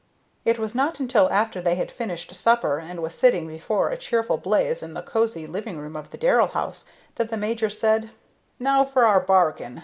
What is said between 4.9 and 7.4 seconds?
the cosey living room of the Darrell house that the